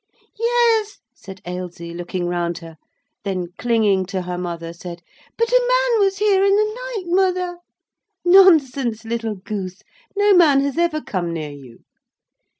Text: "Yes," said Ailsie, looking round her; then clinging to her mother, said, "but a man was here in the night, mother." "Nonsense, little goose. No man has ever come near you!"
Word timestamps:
"Yes," 0.39 0.97
said 1.13 1.41
Ailsie, 1.45 1.93
looking 1.93 2.25
round 2.25 2.57
her; 2.57 2.77
then 3.23 3.49
clinging 3.59 4.07
to 4.07 4.23
her 4.23 4.35
mother, 4.35 4.73
said, 4.73 5.03
"but 5.37 5.49
a 5.51 5.59
man 5.61 5.99
was 6.03 6.17
here 6.17 6.43
in 6.43 6.55
the 6.55 6.63
night, 6.63 7.03
mother." 7.05 7.59
"Nonsense, 8.25 9.05
little 9.05 9.35
goose. 9.35 9.83
No 10.17 10.33
man 10.33 10.61
has 10.61 10.79
ever 10.79 11.01
come 11.01 11.31
near 11.31 11.51
you!" 11.51 11.83